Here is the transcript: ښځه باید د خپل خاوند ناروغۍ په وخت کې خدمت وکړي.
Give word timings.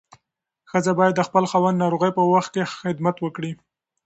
ښځه 0.69 0.91
باید 0.99 1.13
د 1.17 1.21
خپل 1.27 1.43
خاوند 1.51 1.81
ناروغۍ 1.83 2.11
په 2.15 2.23
وخت 2.33 2.49
کې 2.55 2.71
خدمت 2.81 3.15
وکړي. 3.21 3.51